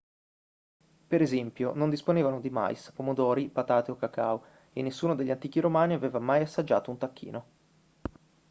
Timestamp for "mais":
2.49-2.91